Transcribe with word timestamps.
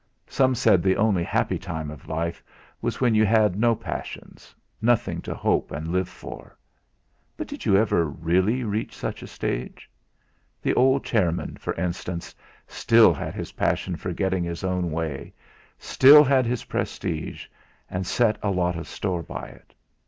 Some 0.25 0.55
said 0.55 0.81
the 0.81 0.95
only 0.97 1.23
happy 1.23 1.59
time 1.59 1.91
of 1.91 2.07
life 2.09 2.43
was 2.81 2.99
when 2.99 3.13
you 3.13 3.23
had 3.23 3.55
no 3.55 3.75
passions, 3.75 4.55
nothing 4.81 5.21
to 5.21 5.35
hope 5.35 5.69
and 5.71 5.89
live 5.89 6.09
for. 6.09 6.57
But 7.37 7.47
did 7.47 7.67
you 7.67 7.73
really 7.73 7.81
ever 8.63 8.65
reach 8.67 8.95
such 8.97 9.21
a 9.21 9.27
stage? 9.27 9.87
The 10.59 10.73
old 10.73 11.03
chairman, 11.05 11.55
for 11.57 11.73
instance, 11.75 12.33
still 12.67 13.13
had 13.13 13.35
his 13.35 13.51
passion 13.51 13.95
for 13.95 14.11
getting 14.11 14.43
his 14.43 14.63
own 14.63 14.89
way, 14.89 15.35
still 15.77 16.23
had 16.23 16.47
his 16.47 16.63
prestige, 16.63 17.45
and 17.87 18.07
set 18.07 18.39
a 18.41 18.49
lot 18.49 18.75
of 18.77 18.87
store 18.87 19.21
by 19.21 19.49
it! 19.49 19.71